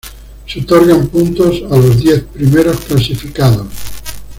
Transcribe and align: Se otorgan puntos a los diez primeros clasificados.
Se 0.47 0.59
otorgan 0.61 1.09
puntos 1.09 1.61
a 1.69 1.77
los 1.77 1.99
diez 1.99 2.21
primeros 2.21 2.79
clasificados. 2.81 3.67